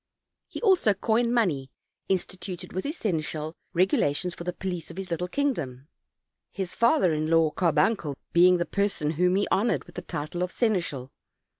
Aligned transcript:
He 0.47 0.59
also 0.63 0.95
coined 0.95 1.31
money, 1.31 1.69
instituted 2.09 2.73
with 2.73 2.85
his 2.85 2.97
seneschal 2.97 3.53
regula 3.71 4.15
tions 4.15 4.33
for 4.33 4.43
the 4.43 4.51
police 4.51 4.89
of 4.89 4.97
his 4.97 5.11
little 5.11 5.27
kingdom; 5.27 5.89
his 6.51 6.73
father 6.73 7.13
in 7.13 7.29
law 7.29 7.51
Carbuncle 7.51 8.17
being 8.33 8.57
the 8.57 8.65
person 8.65 9.11
whom 9.11 9.35
he 9.35 9.47
honored 9.51 9.83
with 9.83 9.93
the 9.93 10.01
title 10.01 10.41
of 10.41 10.51
seneschal. 10.51 11.11